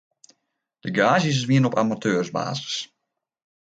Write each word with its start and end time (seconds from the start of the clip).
De 0.79 0.93
gaazjes 0.95 1.45
wienen 1.45 1.69
op 1.71 1.77
amateurbasis. 1.77 2.93